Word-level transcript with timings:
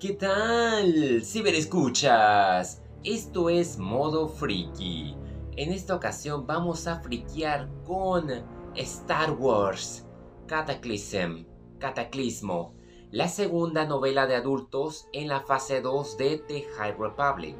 ¿Qué 0.00 0.14
tal? 0.14 1.22
Ciberescuchas. 1.22 2.82
Esto 3.04 3.50
es 3.50 3.78
Modo 3.78 4.28
Friki. 4.28 5.14
En 5.56 5.72
esta 5.72 5.94
ocasión 5.94 6.46
vamos 6.46 6.86
a 6.86 7.00
friquear 7.00 7.68
con 7.84 8.30
Star 8.74 9.32
Wars 9.32 10.06
Cataclysm, 10.46 11.44
Cataclismo, 11.78 12.72
la 13.10 13.28
segunda 13.28 13.84
novela 13.84 14.26
de 14.26 14.36
adultos 14.36 15.06
en 15.12 15.28
la 15.28 15.40
fase 15.40 15.82
2 15.82 16.16
de 16.16 16.38
The 16.38 16.66
High 16.76 16.96
Republic, 16.98 17.56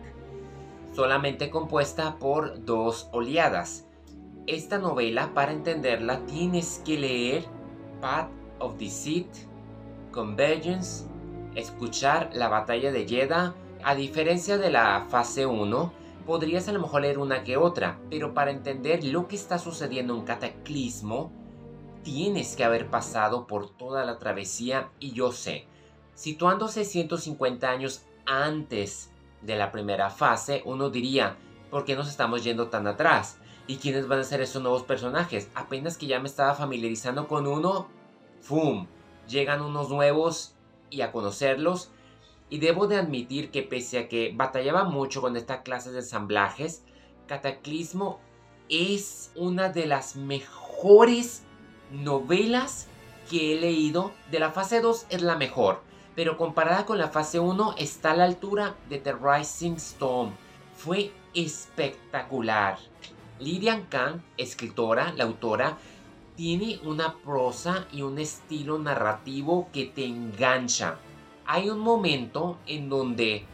solamente 0.93 1.51
compuesta 1.51 2.19
por 2.19 2.65
dos 2.65 3.09
oleadas. 3.13 3.87
Esta 4.47 4.79
novela, 4.79 5.35
para 5.35 5.53
entenderla, 5.53 6.25
tienes 6.27 6.81
que 6.85 6.99
leer 6.99 7.45
Path 8.01 8.31
of 8.59 8.77
Deceit, 8.79 9.29
Convergence, 10.11 11.14
escuchar 11.55 12.31
la 12.35 12.49
batalla 12.49 12.93
de 12.93 13.07
Jedha, 13.07 13.55
a 13.83 13.95
diferencia 13.95 14.59
de 14.59 14.71
la 14.71 15.07
fase 15.09 15.47
1, 15.47 15.93
podrías 16.27 16.69
a 16.69 16.73
lo 16.73 16.81
mejor 16.81 17.03
leer 17.03 17.19
una 17.19 17.45
que 17.45 17.57
otra, 17.57 17.99
pero 18.11 18.35
para 18.35 18.51
entender 18.51 19.05
lo 19.05 19.29
que 19.29 19.37
está 19.37 19.59
sucediendo 19.59 20.15
en 20.15 20.25
Cataclismo, 20.25 21.31
tienes 22.03 22.57
que 22.57 22.65
haber 22.65 22.89
pasado 22.89 23.47
por 23.47 23.71
toda 23.71 24.05
la 24.05 24.19
travesía 24.19 24.91
y 25.01 25.13
yo 25.13 25.33
sé, 25.33 25.67
situándose 26.15 26.85
150 26.85 27.69
años 27.69 28.05
antes 28.27 29.11
de 29.43 29.57
la 29.57 29.71
primera 29.73 30.11
fase, 30.11 30.63
uno 30.65 30.91
diría, 30.91 31.37
¿por 31.71 31.85
qué 31.85 31.95
nos 31.97 32.09
estamos 32.09 32.45
yendo 32.45 32.69
tan 32.69 32.87
atrás? 32.87 33.39
¿Y 33.67 33.77
quiénes 33.77 34.09
van 34.09 34.21
a 34.21 34.25
ser 34.25 34.41
esos 34.41 34.63
nuevos 34.63 34.83
personajes? 34.83 35.49
Apenas 35.55 35.97
que 35.97 36.07
ya 36.07 36.21
me 36.21 36.29
estaba 36.29 36.55
familiarizando 36.55 37.27
con 37.29 37.47
uno, 37.47 37.89
¡fum! 38.41 38.87
Llegan 39.29 39.63
unos 39.63 39.89
nuevos 39.89 40.54
y 40.95 41.03
a 41.03 41.13
conocerlos. 41.13 41.91
Y 42.49 42.59
debo 42.59 42.87
de 42.87 42.97
admitir 42.97 43.51
que 43.51 43.63
pese 43.63 43.99
a 43.99 44.09
que 44.09 44.33
batallaba 44.35 44.85
mucho 44.85 45.21
con 45.21 45.37
esta 45.37 45.63
clase 45.63 45.91
de 45.91 45.99
ensamblajes, 45.99 46.85
Cataclismo 47.27 48.21
es 48.69 49.33
una 49.35 49.71
de 49.71 49.87
las 49.87 50.17
mejores 50.17 51.43
novelas 51.91 52.87
que 53.31 53.55
he 53.55 53.61
leído. 53.61 54.13
De 54.31 54.39
la 54.39 54.53
fase 54.53 54.81
2 54.81 55.07
es 55.09 55.23
la 55.23 55.37
mejor, 55.37 55.83
pero 56.15 56.37
comparada 56.37 56.85
con 56.85 56.99
la 56.99 57.09
fase 57.09 57.41
1 57.41 57.75
está 57.79 58.13
a 58.13 58.17
la 58.17 58.25
altura 58.25 58.77
de 58.89 58.99
The 58.99 59.15
Rising 59.15 59.77
Storm. 59.77 60.33
Fue 60.75 61.13
espectacular. 61.35 62.79
Lilian 63.41 63.87
Kahn, 63.87 64.23
escritora, 64.37 65.13
la 65.17 65.25
autora, 65.25 65.79
tiene 66.37 66.81
una 66.85 67.15
prosa 67.19 67.87
y 67.93 68.03
un 68.03 68.19
estilo 68.19 68.79
narrativo 68.79 69.69
que 69.73 69.87
te 69.87 70.05
engancha. 70.05 70.97
Hay 71.47 71.71
un 71.71 71.79
momento 71.79 72.59
en 72.67 72.89
donde 72.89 73.47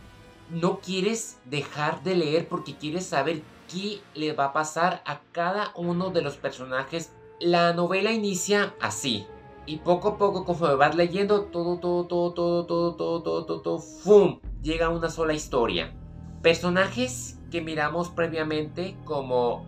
no 0.50 0.80
quieres 0.80 1.38
dejar 1.44 2.02
de 2.02 2.16
leer 2.16 2.48
porque 2.48 2.76
quieres 2.76 3.06
saber 3.06 3.42
qué 3.70 4.00
le 4.14 4.32
va 4.32 4.46
a 4.46 4.52
pasar 4.52 5.02
a 5.06 5.20
cada 5.32 5.72
uno 5.76 6.10
de 6.10 6.22
los 6.22 6.36
personajes. 6.36 7.12
La 7.40 7.72
novela 7.72 8.12
inicia 8.12 8.74
así. 8.80 9.26
Y 9.66 9.76
poco 9.78 10.08
a 10.08 10.18
poco, 10.18 10.44
conforme 10.44 10.76
vas 10.76 10.94
leyendo, 10.94 11.42
todo, 11.44 11.78
todo, 11.78 12.06
todo, 12.06 12.32
todo, 12.32 12.66
todo, 12.66 12.96
todo, 12.96 13.22
todo, 13.22 13.44
todo, 13.44 13.60
todo, 13.60 13.78
¡fum! 13.78 14.40
Llega 14.62 14.88
una 14.88 15.10
sola 15.10 15.34
historia. 15.34 15.94
Personajes 16.42 17.38
que 17.50 17.60
miramos 17.60 18.08
previamente 18.08 18.96
como 19.04 19.66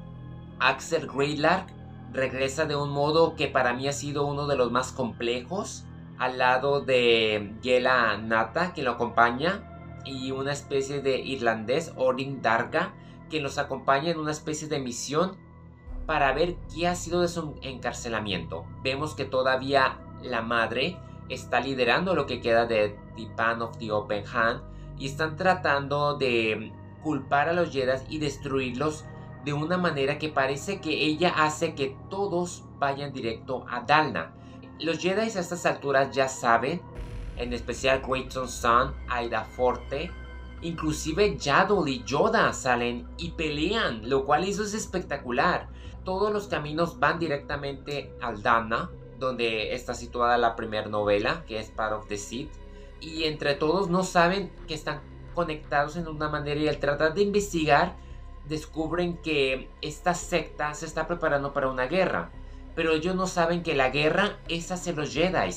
Axel 0.58 1.06
Greylark 1.06 1.81
regresa 2.12 2.66
de 2.66 2.76
un 2.76 2.90
modo 2.90 3.36
que 3.36 3.48
para 3.48 3.72
mí 3.72 3.88
ha 3.88 3.92
sido 3.92 4.26
uno 4.26 4.46
de 4.46 4.56
los 4.56 4.70
más 4.70 4.92
complejos, 4.92 5.84
al 6.18 6.38
lado 6.38 6.80
de 6.80 7.54
Yela 7.62 8.16
Nata, 8.18 8.72
que 8.74 8.82
lo 8.82 8.92
acompaña, 8.92 9.68
y 10.04 10.30
una 10.30 10.52
especie 10.52 11.00
de 11.00 11.18
irlandés, 11.18 11.92
Orin 11.96 12.42
Darga, 12.42 12.94
que 13.30 13.40
nos 13.40 13.58
acompaña 13.58 14.10
en 14.10 14.18
una 14.18 14.32
especie 14.32 14.68
de 14.68 14.78
misión 14.78 15.36
para 16.06 16.32
ver 16.32 16.56
qué 16.74 16.88
ha 16.88 16.94
sido 16.94 17.22
de 17.22 17.28
su 17.28 17.54
encarcelamiento. 17.62 18.66
Vemos 18.82 19.14
que 19.14 19.24
todavía 19.24 19.98
la 20.22 20.42
madre 20.42 20.98
está 21.28 21.60
liderando 21.60 22.14
lo 22.14 22.26
que 22.26 22.40
queda 22.40 22.66
de 22.66 22.98
The 23.16 23.28
Pan 23.36 23.62
of 23.62 23.78
the 23.78 23.90
Open 23.92 24.24
Hand 24.32 24.62
y 24.98 25.06
están 25.06 25.36
tratando 25.36 26.16
de 26.16 26.72
culpar 27.02 27.48
a 27.48 27.52
los 27.52 27.70
Jedi 27.70 27.92
y 28.08 28.18
destruirlos 28.18 29.04
de 29.44 29.52
una 29.52 29.76
manera 29.76 30.18
que 30.18 30.28
parece 30.28 30.80
que 30.80 31.04
ella 31.04 31.34
hace 31.36 31.74
que 31.74 31.96
todos 32.08 32.64
vayan 32.78 33.12
directo 33.12 33.64
a 33.68 33.80
Dalna. 33.80 34.32
Los 34.78 34.98
Jedi 34.98 35.20
a 35.20 35.24
estas 35.24 35.66
alturas 35.66 36.14
ya 36.14 36.28
saben, 36.28 36.80
en 37.36 37.52
especial 37.52 38.02
Grayson 38.06 38.48
Sun, 38.48 38.94
Aida 39.08 39.44
Forte, 39.44 40.10
inclusive 40.60 41.36
Yaddle 41.36 41.90
y 41.90 42.04
Yoda 42.04 42.52
salen 42.52 43.08
y 43.16 43.30
pelean, 43.32 44.08
lo 44.08 44.24
cual 44.24 44.44
eso 44.44 44.62
es 44.62 44.74
espectacular. 44.74 45.68
Todos 46.04 46.32
los 46.32 46.46
caminos 46.46 46.98
van 46.98 47.18
directamente 47.18 48.12
al 48.20 48.42
Dalna, 48.42 48.90
donde 49.18 49.74
está 49.74 49.94
situada 49.94 50.36
la 50.36 50.56
primera 50.56 50.88
novela, 50.88 51.44
que 51.46 51.58
es 51.58 51.70
Part 51.70 51.92
of 51.92 52.08
the 52.08 52.16
Seed. 52.16 52.48
Y 53.00 53.24
entre 53.24 53.54
todos 53.54 53.88
no 53.88 54.02
saben 54.02 54.52
que 54.66 54.74
están 54.74 55.00
conectados 55.34 55.96
en 55.96 56.08
una 56.08 56.28
manera 56.28 56.60
y 56.60 56.68
al 56.68 56.78
tratar 56.78 57.14
de 57.14 57.22
investigar 57.22 57.96
descubren 58.48 59.16
que 59.18 59.70
esta 59.80 60.14
secta 60.14 60.74
se 60.74 60.86
está 60.86 61.06
preparando 61.06 61.52
para 61.52 61.68
una 61.68 61.86
guerra. 61.86 62.30
Pero 62.74 62.92
ellos 62.92 63.14
no 63.14 63.26
saben 63.26 63.62
que 63.62 63.74
la 63.74 63.90
guerra 63.90 64.38
es 64.48 64.70
hacia 64.72 64.92
los 64.92 65.12
Jedi. 65.12 65.50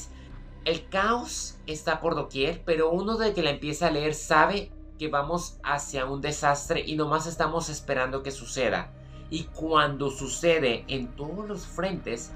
El 0.66 0.90
caos 0.90 1.58
está 1.68 2.02
por 2.02 2.16
doquier, 2.16 2.64
pero 2.66 2.90
uno 2.90 3.18
de 3.18 3.34
que 3.34 3.44
la 3.44 3.52
empieza 3.52 3.88
a 3.88 3.92
leer 3.92 4.14
sabe 4.14 4.72
que 4.98 5.10
vamos 5.10 5.58
hacia 5.64 6.06
un 6.06 6.22
desastre 6.22 6.84
y 6.86 6.96
nomás 6.96 7.28
estamos 7.28 7.70
esperando 7.70 8.24
que 8.24 8.32
suceda. 8.32 8.92
Y 9.30 9.44
cuando 9.44 10.10
sucede 10.10 10.86
en 10.88 11.16
todos 11.16 11.48
los 11.48 11.66
frentes, 11.66 12.32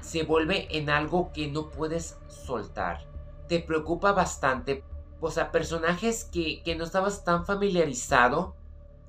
se 0.00 0.24
vuelve 0.24 0.68
en 0.76 0.90
algo 0.90 1.32
que 1.32 1.48
no 1.48 1.70
puedes 1.70 2.18
soltar. 2.28 3.06
Te 3.48 3.60
preocupa 3.60 4.12
bastante, 4.12 4.84
pues 5.20 5.38
a 5.38 5.52
personajes 5.52 6.24
que, 6.24 6.62
que 6.62 6.74
no 6.74 6.84
estabas 6.84 7.24
tan 7.24 7.44
familiarizado, 7.46 8.56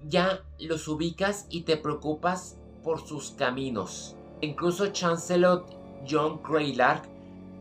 ya 0.07 0.43
los 0.59 0.87
ubicas 0.87 1.47
y 1.49 1.61
te 1.61 1.77
preocupas 1.77 2.57
por 2.83 3.05
sus 3.05 3.31
caminos. 3.31 4.15
Incluso 4.41 4.87
Chancellor 4.87 5.65
John 6.09 6.41
Greylark 6.43 7.07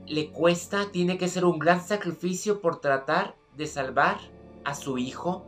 le 0.06 0.30
cuesta, 0.30 0.90
tiene 0.90 1.16
que 1.16 1.28
ser 1.28 1.44
un 1.44 1.58
gran 1.58 1.80
sacrificio 1.80 2.60
por 2.60 2.80
tratar 2.80 3.36
de 3.56 3.66
salvar 3.66 4.18
a 4.64 4.74
su 4.74 4.98
hijo. 4.98 5.44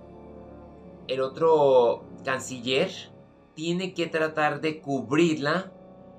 El 1.08 1.20
otro 1.20 2.04
canciller 2.24 2.90
tiene 3.54 3.94
que 3.94 4.06
tratar 4.06 4.60
de 4.60 4.80
cubrirla 4.80 5.72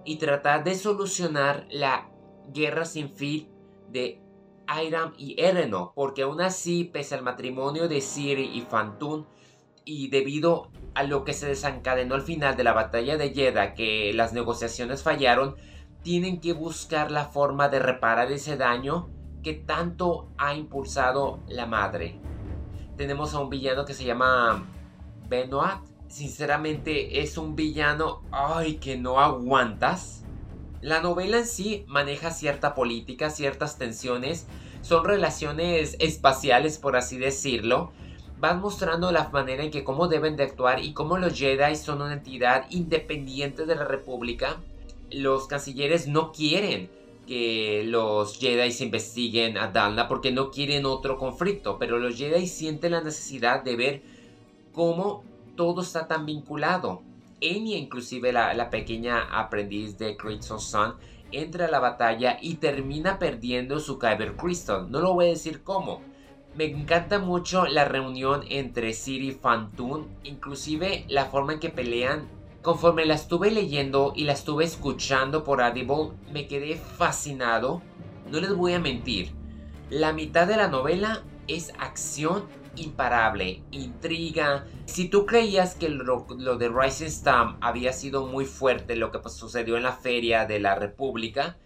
y 0.04 0.18
tratar 0.18 0.64
de 0.64 0.76
solucionar 0.76 1.66
la 1.72 2.10
guerra 2.54 2.86
sin 2.86 3.10
fin 3.10 3.50
de 3.90 4.22
Iram 4.68 5.14
y 5.18 5.40
Ereno, 5.42 5.94
porque 5.96 6.24
aún 6.24 6.42
así, 6.42 6.84
pese 6.84 7.16
al 7.16 7.24
matrimonio 7.24 7.88
de 7.88 8.02
Siri 8.02 8.52
y 8.54 8.62
Fantun, 8.62 9.26
y 9.86 10.10
debido 10.10 10.72
a 10.96 11.04
lo 11.04 11.24
que 11.24 11.34
se 11.34 11.48
desencadenó 11.48 12.16
al 12.16 12.22
final 12.22 12.58
de 12.58 12.64
la 12.64 12.74
batalla 12.74 13.18
de 13.18 13.34
Jeddah, 13.34 13.74
que 13.76 14.12
las 14.14 14.34
negociaciones 14.34 15.04
fallaron, 15.04 15.56
tienen 16.02 16.40
que 16.40 16.54
buscar 16.54 17.12
la 17.12 17.26
forma 17.26 17.70
de 17.70 17.80
reparar 17.80 18.32
ese 18.32 18.58
daño 18.58 19.10
que 19.44 19.54
tanto 19.54 20.32
ha 20.38 20.56
impulsado 20.56 21.40
la 21.48 21.66
madre. 21.66 22.20
Tenemos 22.98 23.34
a 23.34 23.40
un 23.40 23.50
villano 23.50 23.86
que 23.86 23.94
se 23.94 24.06
llama 24.06 24.66
Benoit. 25.28 25.80
Sinceramente 26.08 27.22
es 27.22 27.38
un 27.38 27.56
villano, 27.56 28.24
ay, 28.32 28.76
que 28.76 28.98
no 28.98 29.20
aguantas. 29.20 30.24
La 30.82 31.02
novela 31.02 31.38
en 31.40 31.46
sí 31.46 31.84
maneja 31.88 32.32
cierta 32.32 32.74
política, 32.74 33.30
ciertas 33.30 33.78
tensiones, 33.78 34.48
son 34.82 35.04
relaciones 35.04 35.98
espaciales 36.00 36.78
por 36.78 36.96
así 36.96 37.18
decirlo, 37.18 37.92
van 38.46 38.62
mostrando 38.62 39.12
la 39.12 39.28
manera 39.30 39.64
en 39.64 39.72
que 39.72 39.84
cómo 39.84 40.08
deben 40.08 40.36
de 40.36 40.44
actuar 40.44 40.84
y 40.84 40.94
cómo 40.94 41.18
los 41.18 41.34
Jedi 41.34 41.76
son 41.76 42.04
una 42.04 42.14
entidad 42.14 42.68
independiente 42.70 43.66
de 43.66 43.76
la 43.76 43.86
República. 43.86 44.58
Los 45.10 45.48
cancilleres 45.48 46.08
no 46.08 46.32
quieren 46.32 46.92
que 47.26 47.84
los 47.88 48.38
Jedi 48.38 48.72
se 48.72 48.84
investiguen 48.84 49.58
a 49.58 49.70
Dalna 49.70 50.08
porque 50.08 50.32
no 50.32 50.52
quieren 50.52 50.86
otro 50.86 51.18
conflicto, 51.18 51.80
pero 51.80 51.98
los 51.98 52.18
Jedi 52.18 52.46
sienten 52.46 52.92
la 52.92 53.02
necesidad 53.02 53.64
de 53.64 53.76
ver 53.76 54.02
cómo 54.74 55.24
todo 55.56 55.82
está 55.82 56.08
tan 56.08 56.28
vinculado. 56.28 57.02
Enya, 57.42 57.78
inclusive 57.78 58.32
la, 58.32 58.54
la 58.54 58.70
pequeña 58.70 59.24
aprendiz 59.24 59.98
de 59.98 60.16
Crimson 60.18 60.60
Sun, 60.60 60.94
entra 61.32 61.66
a 61.66 61.72
la 61.72 61.80
batalla 61.80 62.38
y 62.40 62.56
termina 62.56 63.18
perdiendo 63.18 63.80
su 63.80 63.98
Kyber 63.98 64.36
Crystal. 64.36 64.92
No 64.92 65.00
lo 65.00 65.16
voy 65.16 65.26
a 65.26 65.30
decir 65.30 65.64
cómo, 65.64 66.02
me 66.56 66.66
encanta 66.66 67.20
mucho 67.20 67.66
la 67.66 67.86
reunión 67.86 68.44
entre 68.50 68.94
Siri 68.94 69.30
y 69.30 69.32
Fantun, 69.32 70.08
inclusive 70.24 71.06
la 71.10 71.26
forma 71.26 71.54
en 71.54 71.60
que 71.60 71.70
pelean. 71.70 72.30
Conforme 72.62 73.06
la 73.06 73.14
estuve 73.14 73.52
leyendo 73.52 74.14
y 74.16 74.24
la 74.24 74.34
estuve 74.34 74.64
escuchando 74.64 75.44
por 75.44 75.62
Audible, 75.62 76.12
me 76.32 76.48
quedé 76.48 76.76
fascinado. 76.76 77.82
No 78.32 78.40
les 78.40 78.56
voy 78.56 78.74
a 78.74 78.80
mentir, 78.80 79.34
la 79.90 80.14
mitad 80.14 80.48
de 80.48 80.58
la 80.58 80.68
novela 80.68 81.24
es 81.48 81.72
acción 81.78 82.46
imparable, 82.76 83.62
intriga. 83.72 84.66
Si 84.86 85.10
tú 85.10 85.26
creías 85.26 85.76
que 85.76 85.90
lo, 85.90 86.26
de 86.58 86.70
Rising 86.70 87.06
Storm 87.06 87.58
había 87.62 87.94
sido 87.94 88.26
muy 88.26 88.46
fuerte, 88.46 88.96
lo 88.96 89.12
que 89.12 89.20
pues, 89.20 89.36
sucedió 89.36 89.78
en 89.78 89.84
la 89.84 89.94
feria 89.94 90.46
de 90.46 90.60
la 90.60 90.76
República, 90.76 91.58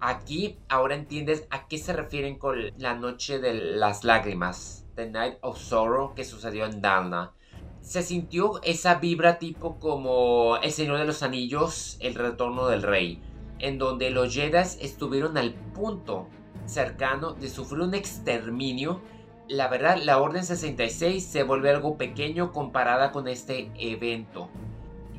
aquí 0.00 0.58
ahora 0.68 0.94
entiendes 0.94 1.46
a 1.50 1.66
qué 1.68 1.78
se 1.78 1.92
refieren 1.92 2.38
con 2.38 2.58
la 2.78 2.94
noche 2.94 3.38
de 3.38 3.54
las 3.54 4.04
lágrimas, 4.04 4.86
The 4.94 5.10
Night 5.10 5.38
of 5.40 5.58
Sorrow, 5.58 6.14
que 6.14 6.24
sucedió 6.24 6.66
en 6.66 6.80
Dalna. 6.80 7.32
Se 7.80 8.02
sintió 8.02 8.60
esa 8.62 8.96
vibra 8.96 9.38
tipo 9.38 9.78
como 9.78 10.56
El 10.58 10.72
Señor 10.72 10.98
de 10.98 11.04
los 11.04 11.22
Anillos, 11.22 11.96
El 12.00 12.14
Retorno 12.14 12.66
del 12.68 12.82
Rey, 12.82 13.22
en 13.58 13.78
donde 13.78 14.10
los 14.10 14.34
Jedi 14.34 14.58
estuvieron 14.80 15.38
al 15.38 15.54
punto 15.54 16.28
cercano 16.66 17.32
de 17.34 17.48
sufrir 17.48 17.80
un 17.80 17.94
exterminio 17.94 19.00
la 19.48 19.68
verdad, 19.68 19.98
la 20.02 20.20
Orden 20.20 20.44
66 20.44 21.24
se 21.24 21.44
vuelve 21.44 21.70
algo 21.70 21.96
pequeño 21.96 22.52
comparada 22.52 23.12
con 23.12 23.28
este 23.28 23.70
evento, 23.78 24.50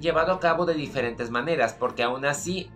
llevado 0.02 0.34
a 0.34 0.40
cabo 0.42 0.66
de 0.66 0.74
diferentes 0.74 1.30
maneras, 1.30 1.74
porque 1.74 2.04
aún 2.04 2.26
así 2.26 2.70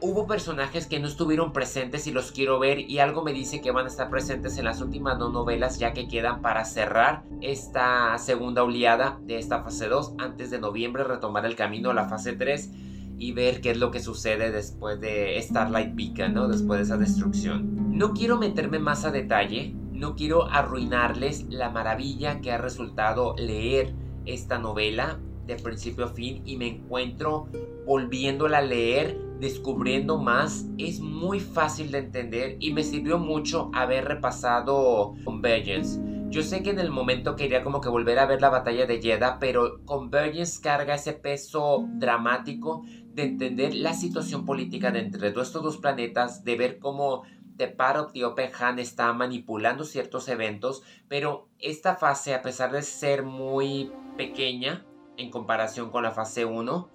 hubo 0.00 0.26
personajes 0.26 0.86
que 0.86 0.98
no 0.98 1.06
estuvieron 1.06 1.52
presentes 1.52 2.06
y 2.06 2.12
los 2.12 2.32
quiero 2.32 2.58
ver 2.58 2.80
y 2.80 2.98
algo 2.98 3.22
me 3.22 3.32
dice 3.32 3.60
que 3.60 3.70
van 3.70 3.84
a 3.84 3.88
estar 3.88 4.08
presentes 4.08 4.56
en 4.58 4.64
las 4.64 4.80
últimas 4.80 5.18
dos 5.18 5.32
novelas 5.32 5.78
ya 5.78 5.92
que 5.92 6.08
quedan 6.08 6.40
para 6.40 6.64
cerrar 6.64 7.24
esta 7.40 8.16
segunda 8.18 8.62
oleada 8.62 9.18
de 9.22 9.38
esta 9.38 9.62
fase 9.62 9.88
2 9.88 10.14
antes 10.18 10.50
de 10.50 10.58
noviembre 10.58 11.04
retomar 11.04 11.44
el 11.44 11.54
camino 11.54 11.90
a 11.90 11.94
la 11.94 12.08
fase 12.08 12.32
3 12.32 12.70
y 13.18 13.32
ver 13.32 13.60
qué 13.60 13.72
es 13.72 13.78
lo 13.78 13.90
que 13.90 14.00
sucede 14.00 14.50
después 14.50 14.98
de 14.98 15.38
Starlight 15.42 15.94
Beacon, 15.94 16.32
¿no? 16.32 16.48
Después 16.48 16.78
de 16.78 16.84
esa 16.84 16.96
destrucción. 16.96 17.98
No 17.98 18.14
quiero 18.14 18.38
meterme 18.38 18.78
más 18.78 19.04
a 19.04 19.10
detalle, 19.10 19.74
no 19.92 20.14
quiero 20.14 20.50
arruinarles 20.50 21.44
la 21.50 21.68
maravilla 21.68 22.40
que 22.40 22.50
ha 22.50 22.56
resultado 22.56 23.34
leer 23.36 23.94
esta 24.24 24.58
novela 24.58 25.20
de 25.46 25.56
principio 25.56 26.06
a 26.06 26.08
fin 26.08 26.42
y 26.46 26.56
me 26.56 26.68
encuentro 26.68 27.48
volviéndola 27.86 28.58
a 28.58 28.62
leer, 28.62 29.18
descubriendo 29.40 30.18
más. 30.18 30.66
Es 30.78 31.00
muy 31.00 31.40
fácil 31.40 31.90
de 31.90 31.98
entender 31.98 32.56
y 32.60 32.72
me 32.72 32.84
sirvió 32.84 33.18
mucho 33.18 33.70
haber 33.74 34.04
repasado 34.04 35.14
Convergence. 35.24 36.00
Yo 36.28 36.42
sé 36.42 36.62
que 36.62 36.70
en 36.70 36.78
el 36.78 36.90
momento 36.90 37.34
quería 37.34 37.64
como 37.64 37.80
que 37.80 37.88
volver 37.88 38.20
a 38.20 38.26
ver 38.26 38.40
la 38.40 38.50
batalla 38.50 38.86
de 38.86 39.02
Jeddah, 39.02 39.38
pero 39.40 39.84
Convergence 39.84 40.60
carga 40.62 40.94
ese 40.94 41.12
peso 41.12 41.88
dramático 41.94 42.84
de 43.14 43.24
entender 43.24 43.74
la 43.74 43.94
situación 43.94 44.44
política 44.44 44.92
de 44.92 45.00
entre 45.00 45.28
estos 45.28 45.52
dos 45.52 45.78
planetas, 45.78 46.44
de 46.44 46.56
ver 46.56 46.78
cómo 46.78 47.24
Teparo 47.56 48.12
Han 48.60 48.78
está 48.78 49.12
manipulando 49.12 49.84
ciertos 49.84 50.28
eventos, 50.28 50.82
pero 51.08 51.48
esta 51.58 51.96
fase, 51.96 52.34
a 52.34 52.42
pesar 52.42 52.72
de 52.72 52.82
ser 52.82 53.24
muy 53.24 53.92
pequeña 54.16 54.86
en 55.16 55.30
comparación 55.30 55.90
con 55.90 56.02
la 56.04 56.12
fase 56.12 56.44
1, 56.44 56.88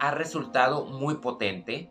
ha 0.00 0.10
resultado 0.10 0.86
muy 0.86 1.16
potente. 1.16 1.90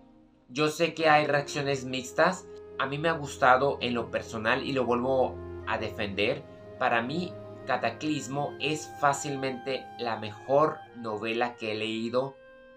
Yo 0.49 0.69
sé 0.69 0.93
que 0.93 1.09
hay 1.09 1.25
reacciones 1.27 1.85
mixtas. 1.85 2.45
A 2.77 2.85
mí 2.85 2.97
me 2.97 3.09
ha 3.09 3.13
gustado 3.13 3.77
en 3.81 3.93
lo 3.93 4.11
personal 4.11 4.63
y 4.63 4.73
lo 4.73 4.85
vuelvo 4.85 5.35
a 5.67 5.77
defender. 5.77 6.43
Para 6.79 7.01
mí, 7.01 7.33
Cataclismo 7.65 8.53
es 8.59 8.89
fácilmente 8.99 9.85
la 9.99 10.17
mejor 10.17 10.77
novela 10.97 11.55
que 11.55 11.71
he 11.71 11.75
leído 11.75 12.35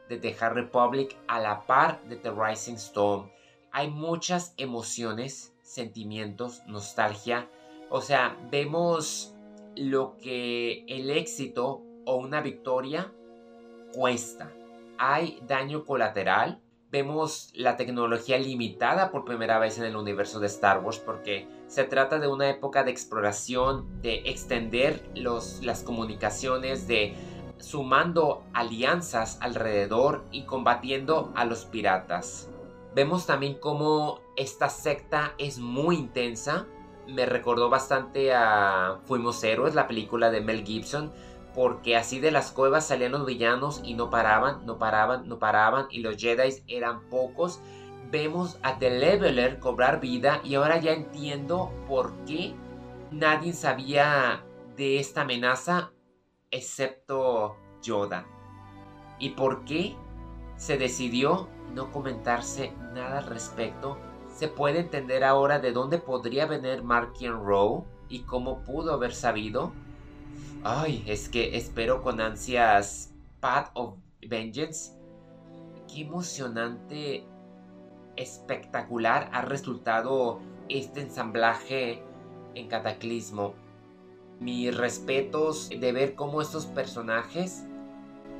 de 0.08 0.18
The 0.18 0.36
Republic 0.50 1.16
a 1.26 1.40
la 1.40 1.66
par 1.66 2.02
de 2.04 2.16
The 2.16 2.30
Rising 2.30 2.74
Storm 2.74 3.30
hay 3.72 3.90
muchas 3.90 4.52
emociones, 4.58 5.54
sentimientos, 5.62 6.62
nostalgia. 6.66 7.48
O 7.88 8.02
sea, 8.02 8.36
vemos 8.50 9.34
lo 9.74 10.18
que 10.18 10.84
el 10.86 11.10
éxito 11.10 11.82
o 12.04 12.16
una 12.16 12.42
victoria 12.42 13.10
cuesta. 13.94 14.52
Hay 15.04 15.42
daño 15.48 15.84
colateral. 15.84 16.60
Vemos 16.92 17.50
la 17.56 17.76
tecnología 17.76 18.38
limitada 18.38 19.10
por 19.10 19.24
primera 19.24 19.58
vez 19.58 19.76
en 19.78 19.84
el 19.84 19.96
universo 19.96 20.38
de 20.38 20.46
Star 20.46 20.78
Wars 20.78 21.00
porque 21.00 21.48
se 21.66 21.82
trata 21.82 22.20
de 22.20 22.28
una 22.28 22.48
época 22.48 22.84
de 22.84 22.92
exploración, 22.92 24.00
de 24.00 24.22
extender 24.26 25.02
las 25.16 25.82
comunicaciones, 25.82 26.86
de 26.86 27.16
sumando 27.58 28.44
alianzas 28.54 29.38
alrededor 29.40 30.24
y 30.30 30.44
combatiendo 30.44 31.32
a 31.34 31.46
los 31.46 31.64
piratas. 31.64 32.48
Vemos 32.94 33.26
también 33.26 33.54
cómo 33.58 34.20
esta 34.36 34.68
secta 34.68 35.34
es 35.36 35.58
muy 35.58 35.96
intensa. 35.96 36.68
Me 37.08 37.26
recordó 37.26 37.70
bastante 37.70 38.32
a 38.32 39.00
Fuimos 39.06 39.42
Héroes, 39.42 39.74
la 39.74 39.88
película 39.88 40.30
de 40.30 40.42
Mel 40.42 40.64
Gibson, 40.64 41.10
porque 41.54 41.96
así 41.96 42.20
de 42.20 42.30
las 42.30 42.50
cuevas 42.50 42.86
salían 42.86 43.12
los 43.12 43.26
villanos 43.26 43.80
y 43.84 43.94
no 43.94 44.10
paraban, 44.10 44.64
no 44.66 44.78
paraban, 44.78 45.28
no 45.28 45.38
paraban, 45.38 45.86
y 45.90 46.00
los 46.00 46.16
Jedi 46.16 46.62
eran 46.66 47.08
pocos. 47.08 47.60
Vemos 48.10 48.58
a 48.62 48.78
The 48.78 48.90
Leveler 48.90 49.58
cobrar 49.58 50.00
vida 50.00 50.40
y 50.44 50.54
ahora 50.54 50.78
ya 50.78 50.92
entiendo 50.92 51.72
por 51.88 52.12
qué 52.24 52.54
nadie 53.10 53.52
sabía 53.52 54.44
de 54.76 54.98
esta 54.98 55.22
amenaza 55.22 55.92
excepto 56.50 57.56
Yoda. 57.82 58.26
¿Y 59.18 59.30
por 59.30 59.64
qué 59.64 59.96
se 60.56 60.78
decidió 60.78 61.48
no 61.74 61.90
comentarse 61.90 62.72
nada 62.92 63.18
al 63.18 63.26
respecto, 63.26 63.98
se 64.28 64.48
puede 64.48 64.80
entender 64.80 65.24
ahora 65.24 65.58
de 65.58 65.72
dónde 65.72 65.98
podría 65.98 66.46
venir 66.46 66.82
Markian 66.82 67.44
Rowe 67.44 67.84
y 68.08 68.20
cómo 68.20 68.62
pudo 68.62 68.92
haber 68.92 69.14
sabido. 69.14 69.72
Ay, 70.64 71.02
es 71.08 71.28
que 71.28 71.56
espero 71.56 72.02
con 72.02 72.20
ansias 72.20 73.12
Path 73.40 73.72
of 73.74 73.96
Vengeance. 74.20 74.92
Qué 75.92 76.02
emocionante, 76.02 77.26
espectacular 78.14 79.28
ha 79.32 79.42
resultado 79.42 80.38
este 80.68 81.00
ensamblaje 81.00 82.04
en 82.54 82.68
Cataclismo. 82.68 83.54
Mis 84.38 84.76
respetos 84.76 85.68
de 85.68 85.90
ver 85.90 86.14
cómo 86.14 86.40
estos 86.40 86.66
personajes 86.66 87.64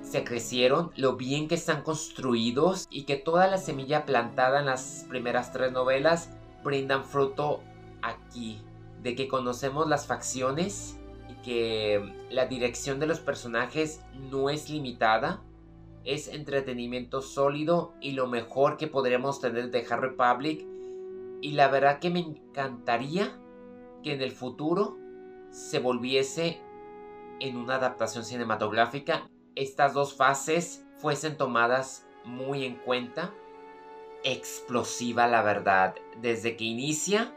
se 0.03 0.23
crecieron, 0.23 0.93
lo 0.95 1.17
bien 1.17 1.49
que 1.49 1.57
están 1.57 1.83
construidos 1.83 2.87
y 2.89 3.03
que 3.03 3.17
toda 3.17 3.49
la 3.49 3.59
semilla 3.59 4.05
plantada 4.07 4.61
en 4.61 4.67
las 4.67 5.07
primeras 5.09 5.53
tres 5.53 5.73
novelas 5.73 6.31
brindan 6.63 7.05
fruto 7.05 7.63
aquí, 8.01 8.63
de 9.03 9.17
que 9.17 9.27
conocemos 9.27 9.89
las 9.89 10.07
facciones 10.07 11.01
que 11.43 12.15
la 12.31 12.47
dirección 12.47 13.01
de 13.01 13.07
los 13.07 13.21
personajes 13.21 14.05
no 14.31 14.51
es 14.51 14.71
limitada, 14.71 15.43
es 16.05 16.29
entretenimiento 16.29 17.23
sólido 17.23 17.95
y 18.01 18.13
lo 18.13 18.27
mejor 18.27 18.77
que 18.77 18.87
podríamos 18.87 19.41
tener 19.41 19.71
de 19.71 19.87
Harry 19.89 20.09
Republic 20.09 20.67
y 21.41 21.53
la 21.53 21.69
verdad 21.69 21.99
que 21.99 22.11
me 22.11 22.21
encantaría 22.21 23.39
que 24.03 24.13
en 24.13 24.23
el 24.23 24.33
futuro 24.33 24.97
se 25.51 25.79
volviese 25.79 26.61
en 27.41 27.57
una 27.57 27.77
adaptación 27.77 28.25
cinematográfica 28.25 29.29
estas 29.55 29.93
dos 29.93 30.15
fases 30.15 30.85
fuesen 30.97 31.37
tomadas 31.37 32.07
muy 32.25 32.65
en 32.65 32.77
cuenta. 32.77 33.35
Explosiva 34.25 35.27
la 35.27 35.43
verdad. 35.43 35.95
Desde 36.21 36.57
que 36.57 36.65
inicia, 36.65 37.35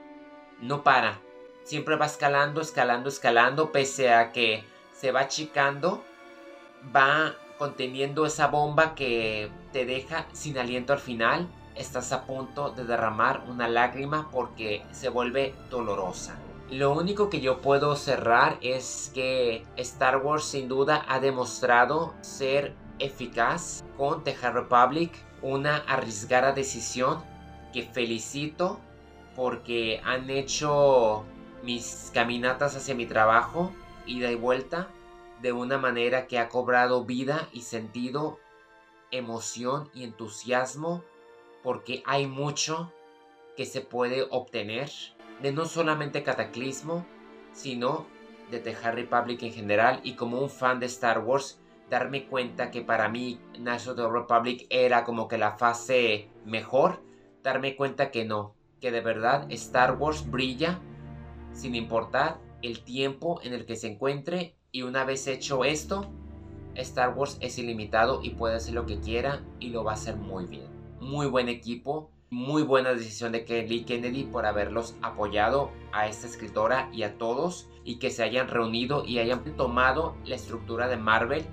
no 0.62 0.84
para. 0.84 1.20
Siempre 1.66 1.96
va 1.96 2.06
escalando, 2.06 2.62
escalando, 2.62 3.10
escalando, 3.10 3.72
pese 3.72 4.14
a 4.14 4.32
que 4.32 4.64
se 4.94 5.12
va 5.12 5.22
achicando, 5.22 6.04
va 6.96 7.34
conteniendo 7.58 8.28
esa 8.28 8.48
bomba 8.48 8.94
que 8.94 9.50
te 9.74 9.86
deja 9.86 10.28
sin 10.32 10.60
aliento 10.60 10.94
al 10.94 11.00
final. 11.00 11.48
Estás 11.74 12.12
a 12.12 12.26
punto 12.26 12.70
de 12.70 12.86
derramar 12.86 13.46
una 13.48 13.68
lágrima 13.68 14.30
porque 14.32 14.86
se 14.92 15.10
vuelve 15.10 15.56
dolorosa. 15.72 16.38
Lo 16.70 16.94
único 16.94 17.32
que 17.32 17.42
yo 17.42 17.62
puedo 17.62 17.96
cerrar 17.96 18.58
es 18.62 19.12
que 19.16 19.66
Star 19.76 20.18
Wars 20.18 20.46
sin 20.46 20.68
duda 20.68 21.04
ha 21.08 21.20
demostrado 21.20 22.14
ser 22.22 22.76
eficaz 23.00 23.84
con 23.98 24.24
The 24.24 24.36
Republic, 24.52 25.12
una 25.42 25.78
arriesgada 25.78 26.52
decisión 26.52 27.24
que 27.74 27.82
felicito 27.82 28.80
porque 29.36 30.00
han 30.06 30.30
hecho 30.30 31.26
mis 31.66 32.12
caminatas 32.14 32.76
hacia 32.76 32.94
mi 32.94 33.08
trabajo, 33.08 33.74
ida 34.06 34.32
y 34.32 34.36
vuelta, 34.36 34.88
de 35.42 35.52
una 35.52 35.80
manera 35.80 36.28
que 36.28 36.38
ha 36.38 36.48
cobrado 36.48 37.06
vida 37.06 37.50
y 37.52 37.62
sentido, 37.62 38.40
emoción 39.10 39.90
y 39.94 40.04
entusiasmo, 40.04 41.04
porque 41.64 42.04
hay 42.06 42.28
mucho 42.28 42.94
que 43.58 43.66
se 43.66 43.82
puede 43.82 44.28
obtener 44.30 44.92
de 45.42 45.52
no 45.52 45.66
solamente 45.66 46.24
Cataclismo, 46.24 47.06
sino 47.52 48.06
de 48.52 48.60
The 48.60 48.78
Harry 48.84 49.02
Republic 49.02 49.42
en 49.42 49.54
general 49.54 50.02
y 50.04 50.14
como 50.14 50.40
un 50.40 50.52
fan 50.52 50.80
de 50.80 50.86
Star 50.86 51.20
Wars, 51.20 51.60
darme 51.90 52.28
cuenta 52.28 52.70
que 52.70 52.82
para 52.82 53.10
mí 53.10 53.40
the 53.54 54.08
Republic 54.08 54.68
era 54.70 55.04
como 55.04 55.28
que 55.28 55.40
la 55.40 55.54
fase 55.54 56.30
mejor, 56.46 57.02
darme 57.42 57.76
cuenta 57.76 58.12
que 58.12 58.24
no, 58.24 58.54
que 58.80 58.92
de 58.92 59.02
verdad 59.02 59.48
Star 59.52 59.94
Wars 59.98 60.30
brilla 60.30 60.80
sin 61.56 61.74
importar 61.74 62.40
el 62.62 62.84
tiempo 62.84 63.40
en 63.42 63.54
el 63.54 63.66
que 63.66 63.76
se 63.76 63.88
encuentre 63.88 64.56
y 64.72 64.84
una 64.84 65.06
vez 65.06 65.26
hecho 65.28 65.64
esto, 65.64 66.12
Star 66.76 67.18
Wars 67.18 67.38
es 67.40 67.58
ilimitado 67.58 68.22
y 68.22 68.32
puede 68.32 68.56
hacer 68.56 68.74
lo 68.74 68.86
que 68.86 69.00
quiera 69.00 69.42
y 69.60 69.70
lo 69.70 69.84
va 69.84 69.92
a 69.92 69.96
hacer 69.96 70.18
muy 70.18 70.46
bien. 70.46 70.68
Muy 71.00 71.28
buen 71.28 71.48
equipo, 71.48 72.12
muy 72.30 72.64
buena 72.64 72.94
decisión 72.94 73.32
de 73.32 73.46
Kelly 73.46 73.86
Kennedy 73.86 74.24
por 74.24 74.46
haberlos 74.46 74.96
apoyado 75.02 75.72
a 75.94 76.08
esta 76.08 76.28
escritora 76.28 76.90
y 76.92 77.04
a 77.04 77.18
todos 77.18 77.70
y 77.86 78.00
que 78.00 78.10
se 78.10 78.24
hayan 78.24 78.50
reunido 78.50 79.06
y 79.06 79.20
hayan 79.20 79.44
tomado 79.56 80.16
la 80.26 80.36
estructura 80.36 80.88
de 80.88 80.98
Marvel 80.98 81.46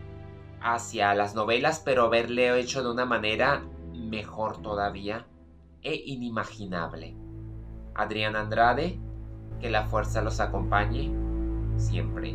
hacia 0.60 1.14
las 1.14 1.34
novelas, 1.34 1.80
pero 1.84 2.04
haberle 2.04 2.58
hecho 2.58 2.82
de 2.82 2.90
una 2.90 3.04
manera 3.04 3.64
mejor 3.92 4.62
todavía 4.62 5.26
e 5.82 5.94
inimaginable. 5.94 7.14
Adrián 7.94 8.36
Andrade, 8.36 8.98
que 9.62 9.70
la 9.70 9.84
fuerza 9.84 10.20
los 10.20 10.40
acompañe 10.40 11.10
siempre. 11.76 12.34